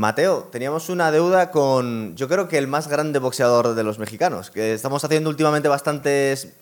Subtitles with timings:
[0.00, 4.50] Mateo, teníamos una deuda con, yo creo que el más grande boxeador de los mexicanos,
[4.50, 6.52] que estamos haciendo últimamente bastantes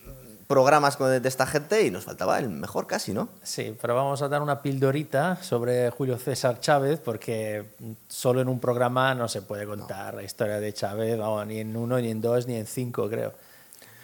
[0.47, 3.29] programas con- de esta gente y nos faltaba el mejor casi, ¿no?
[3.43, 7.71] Sí, pero vamos a dar una pildorita sobre Julio César Chávez porque
[8.07, 11.77] solo en un programa no se puede contar la historia de Chávez, vamos, ni en
[11.77, 13.33] uno, ni en dos, ni en cinco, creo.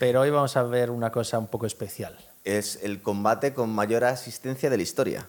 [0.01, 2.17] Pero hoy vamos a ver una cosa un poco especial.
[2.43, 5.27] Es el combate con mayor asistencia de la historia.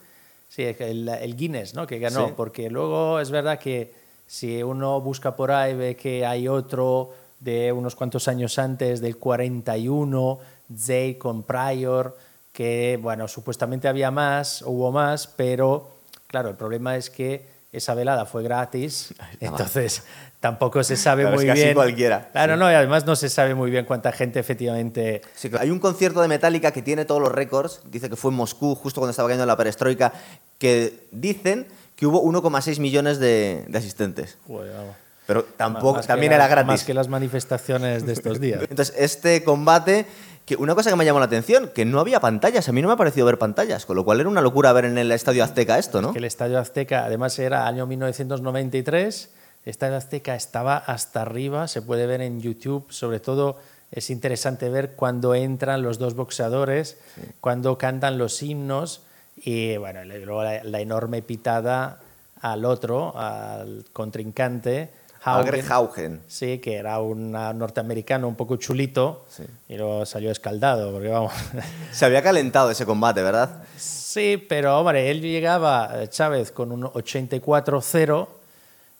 [0.53, 1.87] Sí, el, el Guinness, ¿no?
[1.87, 2.33] Que ganó, Sí.
[2.35, 3.93] porque luego es verdad que
[4.27, 9.15] si uno busca por ahí ve que hay otro de unos cuantos años antes, del
[9.17, 10.39] 41,
[10.77, 12.17] Zay con Pryor,
[12.51, 15.87] que, bueno, supuestamente había más, hubo más, pero
[16.27, 20.03] claro, el problema es que esa velada fue gratis, entonces
[20.41, 21.73] tampoco se sabe Claro, es muy que así bien.
[21.75, 22.59] cualquiera, Claro, sí.
[22.59, 25.63] no, y además no se sabe muy bien cuánta gente efectivamente Sí, claro.
[25.63, 28.75] Hay un concierto de Metallica que tiene todos los récords, dice que fue en Moscú,
[28.75, 30.11] justo cuando estaba cayendo la perestroika,
[30.57, 34.37] que dicen que hubo 1,6 millones de, de asistentes.
[34.47, 34.95] Joder, vamos,
[35.27, 36.67] Pero tampoco, más también la- era gratis.
[36.67, 38.61] Más que las manifestaciones de estos días.
[38.69, 40.07] Entonces, este combate,
[40.45, 42.87] que una cosa que me llamó la atención, que no había pantallas, a mí no
[42.87, 45.43] me ha parecido ver pantallas, con lo cual era una locura ver en el Estadio
[45.43, 46.11] Azteca esto, ¿no?
[46.13, 49.29] que el Estadio Azteca, además era año 1993,
[49.65, 53.57] Estadio Azteca estaba hasta arriba, se puede ver en YouTube, sobre todo
[53.91, 56.97] es interesante ver cuando entran los dos boxeadores,
[57.41, 59.01] cuando cantan los himnos
[59.35, 61.99] y bueno, luego la, la enorme pitada
[62.41, 64.89] al otro, al contrincante,
[65.23, 65.63] Haugen.
[65.71, 66.21] Haugen.
[66.27, 69.43] Sí, que era un norteamericano un poco chulito Sí.
[69.69, 71.31] y luego salió escaldado, porque vamos.
[71.91, 73.61] Se había calentado ese combate, ¿verdad?
[73.77, 78.27] Sí, pero hombre, él llegaba, eh, Chávez, con un 84-0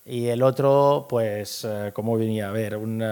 [0.06, 2.50] y el otro, pues, eh, ¿cómo venía?
[2.50, 3.04] A ver, un,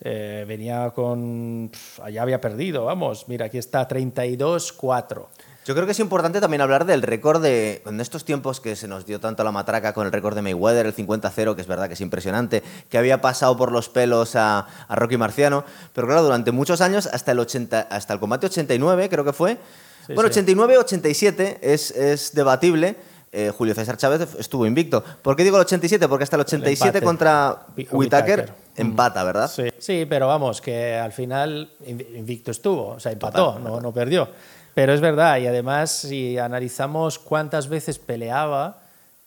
[0.00, 1.68] eh, venía con...
[1.72, 5.26] pf, allá había perdido, vamos, mira, aquí está 32-4.
[5.68, 7.82] Yo creo que es importante también hablar del récord de.
[7.84, 10.86] En estos tiempos que se nos dio tanto la matraca con el récord de Mayweather,
[10.86, 14.66] el 50-0, que es verdad que es impresionante, que había pasado por los pelos a,
[14.88, 15.66] a Rocky Marciano.
[15.92, 19.58] Pero claro, durante muchos años, hasta el, 80, hasta el combate 89, creo que fue.
[20.06, 20.40] Sí, bueno, sí.
[20.40, 22.96] 89-87 es, es debatible.
[23.30, 25.04] Eh, Julio César Chávez estuvo invicto.
[25.22, 26.08] ¿Por qué digo el 87?
[26.08, 27.04] Porque hasta el 87 empate.
[27.04, 28.52] contra Whitaker Whittaker.
[28.76, 29.50] empata, ¿verdad?
[29.50, 33.80] Sí, sí, pero vamos, que al final invi- invicto estuvo, o sea, empató, Total, no,
[33.80, 34.28] no perdió.
[34.74, 38.78] Pero es verdad, y además, si analizamos cuántas veces peleaba,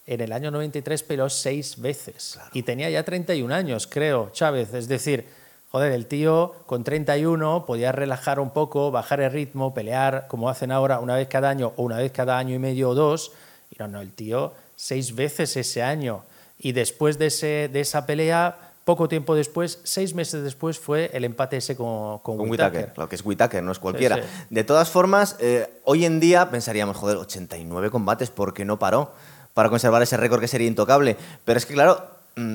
[0.08, 2.40] en el año 93 peleó seis veces.
[2.54, 4.74] Y tenía ya 31 años, creo, Chávez.
[4.74, 5.28] Es decir,
[5.72, 10.72] joder, el tío con 31 podía relajar un poco, bajar el ritmo, pelear como hacen
[10.72, 13.32] ahora una vez cada año o una vez cada año y medio o dos.
[13.82, 16.24] No, no, el tío seis veces ese año.
[16.58, 21.24] Y después de, ese, de esa pelea, poco tiempo después, seis meses después, fue el
[21.24, 22.74] empate ese con, con, Con Whittaker.
[22.74, 24.18] Whittaker, claro que es Whittaker, no es cualquiera.
[24.18, 24.22] sí.
[24.50, 29.12] De todas formas, eh, hoy en día pensaríamos, joder, 89 combates, ¿por qué no paró?
[29.54, 31.18] Para conservar ese récord que sería intocable.
[31.44, 32.08] Pero es que, claro,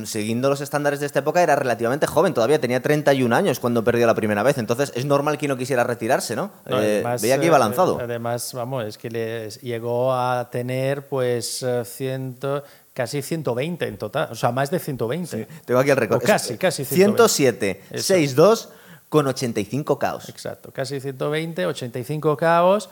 [0.05, 4.07] siguiendo los estándares de esta época, era relativamente joven, todavía tenía 31 años cuando perdió
[4.07, 4.59] la primera vez.
[4.59, 6.51] Entonces, es normal que no quisiera retirarse, ¿no?
[6.67, 7.99] No, Eh, además, veía que iba eh, lanzado.
[8.01, 12.65] Además, vamos, es que le llegó a tener pues eh, ciento,
[12.95, 15.47] casi 120 en total, o sea, más de 120.
[15.67, 16.23] Tengo aquí el récord.
[16.23, 17.29] Casi, Es- casi 120.
[17.29, 18.15] 107, Eso.
[18.15, 18.69] 6-2
[19.09, 20.29] con 85 caos.
[20.29, 22.89] Exacto, casi 120, 85 caos,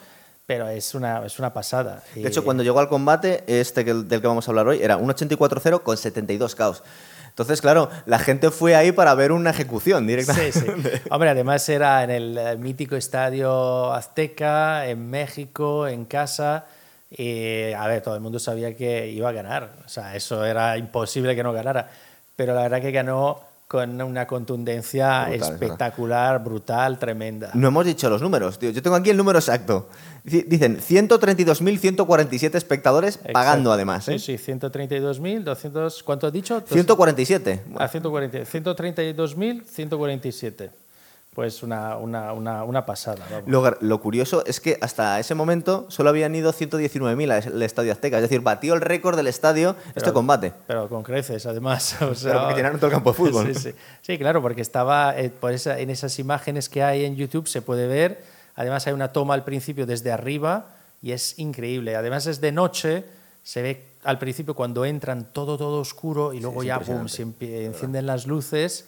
[0.47, 2.03] pero es una, es una pasada.
[2.15, 4.97] De hecho, cuando llegó al combate, este que- del que vamos a hablar hoy, era
[4.97, 6.83] un 84-0 con 72 caos.
[7.29, 10.53] Entonces, claro, la gente fue ahí para ver una ejecución directamente.
[10.53, 10.67] Sí, sí.
[11.11, 16.67] Hombre, además era en el mítico estadio Azteca, en México, en casa.
[17.11, 19.71] Y, a ver, todo el mundo sabía que iba a ganar.
[19.85, 21.91] O sea, eso era imposible que no ganara.
[22.37, 25.55] Pero la verdad que ganó con una contundencia Brutal, es verdad.
[25.63, 27.51] espectacular, brutal, tremenda.
[27.55, 28.71] No hemos dicho los números, tío.
[28.71, 29.89] Yo tengo aquí el número exacto.
[30.25, 34.07] Dic- Dicen 132.147 espectadores pagando además.
[34.09, 34.19] ¿eh?
[34.19, 36.03] Sí, sí, 132.200.
[36.05, 36.63] ¿Cuánto has dicho?
[36.67, 37.63] 147.
[37.79, 40.71] A 140, 132.147.
[41.35, 43.27] Pues una, una, una, una pasada.
[43.31, 43.49] vamos.
[43.49, 48.17] Lo, lo curioso es que hasta ese momento solo habían ido 119.000 al Estadio Azteca.
[48.19, 50.53] Es decir, batió el récord del estadio este Pero- combate.
[50.69, 51.97] Pero con creces, además.
[52.03, 53.47] O sea, Pero porque llenaron todo el campo de fútbol.
[53.55, 53.75] Sí, sí.
[54.03, 57.63] Sí, claro, porque estaba eh, por esa- en esas imágenes que hay en YouTube se
[57.63, 58.23] puede ver.
[58.55, 60.67] Además, hay una toma al principio desde arriba
[61.03, 61.97] y es increíble.
[61.97, 63.05] Además, es de noche,
[63.43, 67.23] se ve al principio cuando entran todo, todo oscuro y luego es ya boom, se
[67.41, 68.87] encienden las luces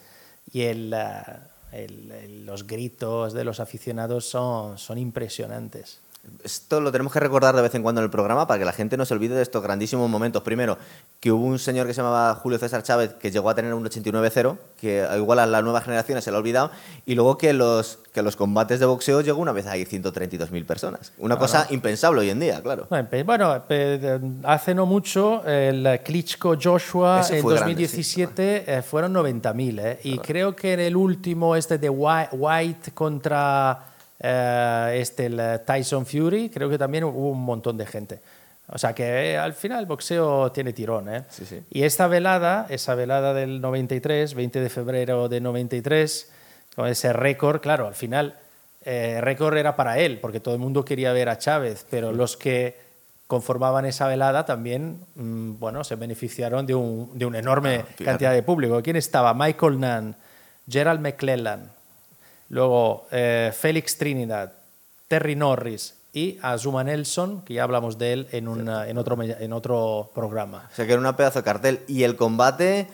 [0.52, 6.00] y el, ah, el- los gritos de los aficionados son, son impresionantes.
[6.44, 8.72] Esto lo tenemos que recordar de vez en cuando en el programa para que la
[8.72, 10.42] gente no se olvide de estos grandísimos momentos.
[10.42, 10.78] Primero,
[11.20, 13.84] que hubo un señor que se llamaba Julio César Chávez que llegó a tener un
[13.84, 16.70] 89-0, que igual a las nuevas generaciones se lo ha olvidado,
[17.04, 20.64] y luego que los, que los combates de boxeo llegó una vez a ir 132.000
[20.66, 21.12] personas.
[21.18, 22.86] Una cosa impensable hoy en día, claro.
[22.88, 23.64] Bueno,
[24.44, 30.00] hace no mucho el Klitschko Joshua en 2017 eh, fueron 90.000, ¿eh?
[30.04, 36.50] y creo que en el último, este de White contra eh, este, el Tyson Fury,
[36.50, 38.20] creo que también hubo un montón de gente.
[38.68, 41.08] O sea que eh, al final el boxeo tiene tirón.
[41.08, 41.24] ¿eh?
[41.70, 46.30] Y esta velada, esa velada del 93, 20 de febrero de 93,
[46.74, 48.36] con ese récord, claro, al final
[48.82, 52.36] el récord era para él, porque todo el mundo quería ver a Chávez, pero los
[52.36, 52.76] que
[53.26, 58.32] conformaban esa velada también mm, bueno, se beneficiaron de un, de una enorme ah, cantidad
[58.32, 58.80] de público.
[58.82, 59.34] ¿Quién estaba?
[59.34, 60.16] Michael Nunn,
[60.68, 61.72] Gerald McClellan,
[62.48, 64.52] Luego eh, Félix Trinidad,
[65.08, 70.10] Terry Norris y Azuma Nelson, que ya hablamos de él en, en, otro, en otro
[70.14, 70.68] programa.
[70.72, 71.80] O sea que era una pedazo de cartel.
[71.88, 72.88] Y el combate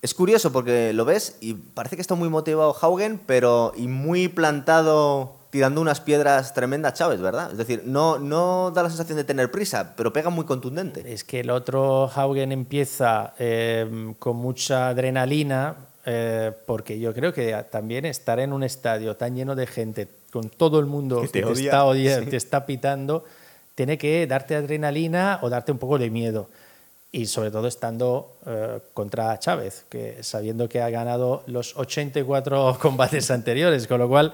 [0.00, 4.28] es curioso porque lo ves y parece que está muy motivado Haugen, pero y muy
[4.28, 7.50] plantado tirando unas piedras tremendas Chávez, ¿verdad?
[7.50, 11.10] Es decir, no, no da la sensación de tener prisa, pero pega muy contundente.
[11.12, 15.76] Es que el otro Haugen empieza eh, con mucha adrenalina,
[16.10, 20.48] eh, porque yo creo que también estar en un estadio tan lleno de gente, con
[20.48, 23.26] todo el mundo que te, está odiando, te está pitando,
[23.74, 26.48] tiene que darte adrenalina o darte un poco de miedo.
[27.12, 33.30] Y sobre todo estando eh, contra Chávez, que sabiendo que ha ganado los 84 combates
[33.30, 34.32] anteriores, con lo cual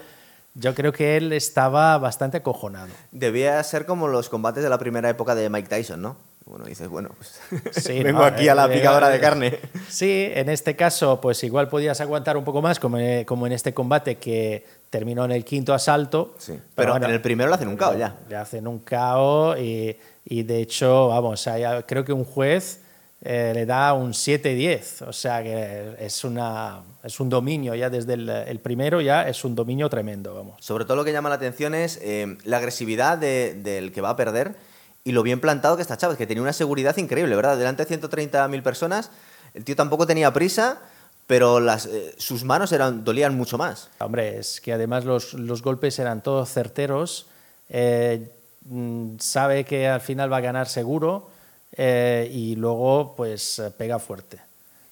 [0.54, 2.92] yo creo que él estaba bastante acojonado.
[3.10, 6.16] Debía ser como los combates de la primera época de Mike Tyson, ¿no?
[6.46, 9.58] Bueno, dices, bueno, pues vengo aquí a la eh, picadora de carne.
[9.88, 14.16] Sí, en este caso, pues igual podías aguantar un poco más, como, en este combate
[14.16, 16.34] que terminó en el quinto asalto.
[16.38, 18.16] Sí, pero, en el primero le hacen un caos ya.
[18.28, 21.48] Le hacen un caos y, y de hecho, vamos,
[21.86, 22.80] creo que un juez
[23.26, 28.12] eh, le da un 7-10, o sea que es, una, es un dominio ya desde
[28.12, 30.56] el, primero, ya es un dominio tremendo, vamos.
[30.60, 34.16] Sobre todo lo que llama la atención es eh, la agresividad del que va a
[34.16, 34.56] perder
[35.04, 37.58] y lo bien plantado que está Chávez, que tenía una seguridad increíble, ¿verdad?
[37.58, 39.10] Delante de 130.000 personas,
[39.52, 40.80] el tío tampoco tenía prisa,
[41.26, 43.90] pero las, eh, sus manos eran, dolían mucho más.
[43.98, 47.26] Hombre, es que además los, los golpes eran todos certeros,
[47.68, 48.30] eh,
[48.64, 51.28] mm, sabe que al final va a ganar seguro
[51.76, 54.38] eh, y luego pues pega fuerte.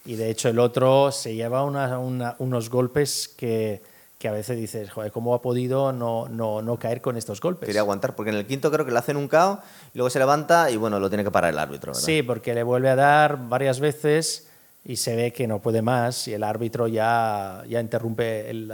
[0.04, 3.80] Y de hecho el otro se lleva unos golpes que
[4.22, 7.66] que a veces dices, joder, ¿cómo ha podido no, no, no, caer con estos golpes?
[7.66, 9.58] Quería aguantar, porque en el quinto creo que le hacen un KO
[9.92, 11.90] y luego se levanta y bueno, lo tiene que parar el árbitro.
[11.90, 12.06] ¿verdad?
[12.06, 14.46] Sí, porque le vuelve a dar varias veces
[14.84, 18.72] y se ve que no puede más y el árbitro ya, ya interrumpe el,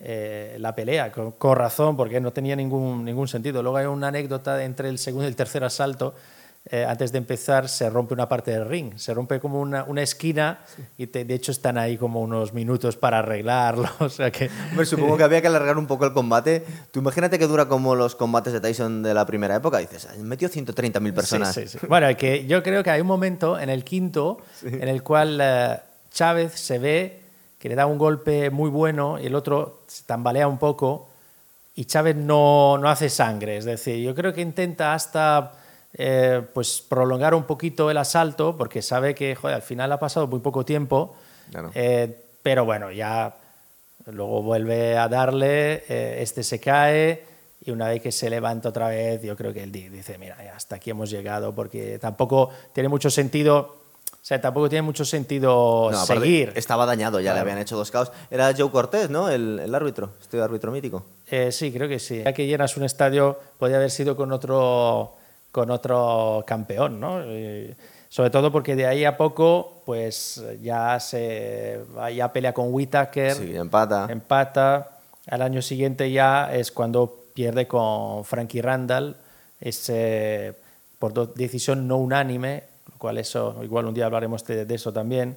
[0.00, 3.62] eh, la pelea, con, con, razón, porque no tenía ningún, ningún sentido.
[3.62, 6.14] Luego hay una anécdota entre el segundo y el tercer asalto
[6.66, 10.02] eh, antes de empezar se rompe una parte del ring, se rompe como una, una
[10.02, 10.58] esquina
[10.98, 13.88] y de hecho están ahí como unos minutos para arreglarlo.
[14.00, 14.50] O sea que...
[14.76, 16.64] Me supongo que había que alargar un poco el combate.
[16.90, 20.48] Tú imagínate que dura como los combates de Tyson de la primera época, dices, metió
[20.48, 21.54] 130.000 personas.
[21.54, 25.02] Sí, sí, bueno, que yo creo que hay un momento en el quinto en el
[25.02, 25.78] cual eh,
[26.12, 27.20] Chávez se ve
[27.58, 31.08] que le da un golpe muy bueno y el otro se tambalea un poco
[31.74, 33.56] y Chávez no, no hace sangre.
[33.56, 35.52] Es decir, yo creo que intenta hasta
[35.92, 40.38] eh, pues prolongar un poquito el asalto, porque sabe que al final ha pasado muy
[40.38, 41.16] poco tiempo,
[41.74, 43.34] eh, pero bueno, ya
[44.06, 47.24] luego vuelve a darle, eh, este se cae
[47.62, 50.76] y una vez que se levanta otra vez, yo creo que él dice, mira, hasta
[50.76, 53.80] aquí hemos llegado, porque tampoco tiene mucho sentido
[54.12, 56.52] o sea, tampoco tiene mucho sentido seguir.
[56.54, 58.12] Estaba dañado, ya le habían hecho dos caos.
[58.30, 59.30] Era Joe Cortés, ¿no?
[59.30, 61.04] El, el árbitro, este árbitro mítico.
[61.50, 62.22] sí, creo que sí.
[62.22, 65.16] Ya que llenas un estadio, podría haber sido con otro
[65.52, 67.22] con otro campeón, ¿no?
[68.08, 71.80] sobre todo porque de ahí a poco, pues ya se
[72.14, 74.08] ya pelea con Whitaker, sí, empata.
[74.10, 74.98] empata.
[75.28, 79.16] Al año siguiente ya es cuando pierde con Frankie Randall,
[79.60, 79.92] es
[80.98, 85.36] por decisión no unánime, lo cual eso, igual un día hablaremos de, eso también.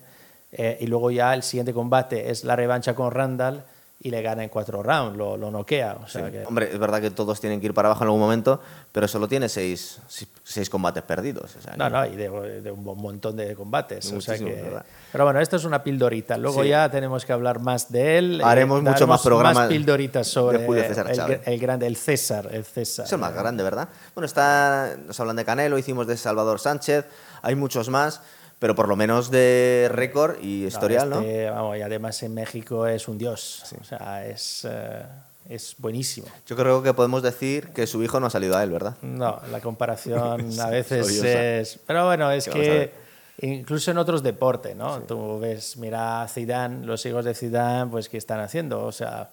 [0.51, 3.63] Eh, y luego ya el siguiente combate es la revancha con Randall
[4.03, 5.97] y le gana en cuatro rounds, lo, lo noquea.
[6.03, 8.59] O sea Hombre, es verdad que todos tienen que ir para abajo en algún momento,
[8.91, 9.99] pero solo tiene seis,
[10.43, 11.55] seis combates perdidos.
[11.77, 14.11] no, no, y de, un montón de combates.
[14.11, 14.73] O sea que...
[15.11, 16.37] Pero bueno, esto es una pildorita.
[16.37, 18.41] Luego ya tenemos que hablar más de él.
[18.41, 19.55] Eh, Haremos mucho más programas.
[19.55, 22.49] Más pildoritas sobre el, el, grande, el César.
[22.51, 23.05] El César.
[23.05, 23.87] Es el más grande, ¿verdad?
[24.13, 27.05] Bueno, está, nos hablan de Canelo, hicimos de Salvador Sánchez,
[27.41, 28.21] hay muchos más
[28.63, 31.19] pero por lo menos de récord y historial, ¿no?
[31.19, 33.61] Este, vamos, y además en México es un dios.
[33.81, 34.65] O sea, es.
[34.71, 35.03] Eh,
[35.49, 36.27] es buenísimo.
[36.47, 38.95] Yo creo que podemos decir que su hijo no ha salido a él, ¿verdad?
[39.01, 41.77] No, la comparación a veces es...
[41.85, 42.93] Pero bueno, es ¿Qué vamos a que
[43.49, 45.01] incluso en otros deportes, ¿no?
[45.01, 48.85] Tú ves, mira a Zidane, los hijos de Zidane, pues ¿qué están haciendo?
[48.85, 49.31] O sea,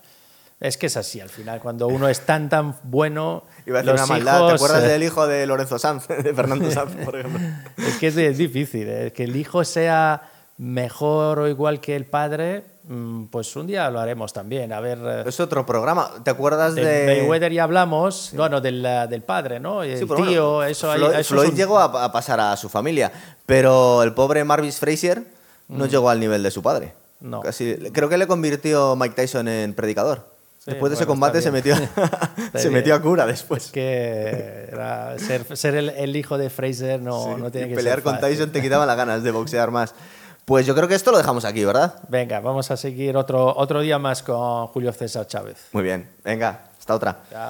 [0.60, 3.44] es que es así, al final, cuando uno es tan, tan bueno...
[3.66, 4.38] Iba a decir los una maldad.
[4.40, 7.40] ¿Te hijos, acuerdas eh, del hijo de Lorenzo Sanz, de Fernando Sanz, por ejemplo?
[7.78, 9.12] Es que es, es difícil, ¿eh?
[9.12, 10.22] que el hijo sea
[10.58, 14.72] mejor o igual que el padre, mm, pues un día lo haremos también.
[14.74, 16.10] A ver, eh, Es otro programa.
[16.22, 17.06] ¿Te acuerdas del de.
[17.06, 19.82] Mayweather ya hablamos, bueno, del, del padre, ¿no?
[19.82, 22.38] El Sí, pero tío, bueno, eso, Floyd, eso es Floyd un- llegó a, a pasar
[22.40, 23.10] a su familia,
[23.46, 25.24] pero el pobre Marvis Frazier
[25.68, 26.92] no llegó al nivel de su padre.
[27.20, 27.30] Mm.
[27.30, 27.40] No.
[27.40, 30.28] Casi- creo que le convirtió Mike Tyson en predicador.
[30.70, 31.74] Después de ese combate se metió,
[32.54, 33.70] se metió a cura después.
[33.70, 37.96] que era- ser, ser el, el hijo de Fraser no, Sí, no tiene que pelear
[37.96, 38.28] ser con fácil.
[38.36, 39.94] Tyson te quitaba las ganas de boxear más.
[40.44, 41.94] Pues yo creo que esto lo dejamos aquí, ¿verdad?
[42.08, 45.58] Venga, vamos a seguir otro, otro día más con Julio César Chávez.
[45.72, 46.08] Muy bien.
[46.24, 47.18] Venga, hasta otra.
[47.30, 47.48] Chao.